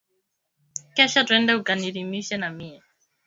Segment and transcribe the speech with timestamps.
[0.95, 2.77] Kesho twende uka nilimishe na mie